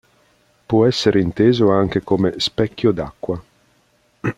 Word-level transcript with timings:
Può 0.65 0.87
essere 0.87 1.21
inteso 1.21 1.69
anche 1.69 2.01
come 2.01 2.33
"specchio 2.39 2.91
d'acqua". 2.91 3.39